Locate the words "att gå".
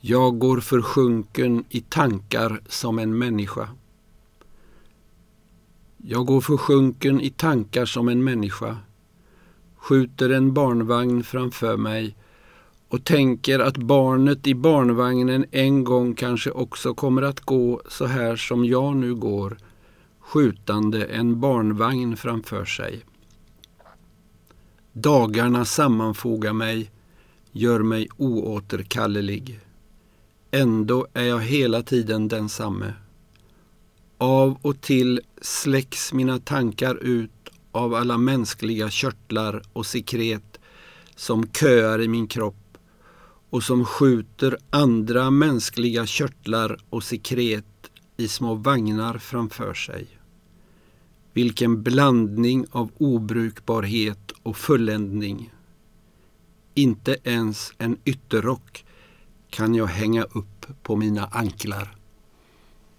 17.22-17.82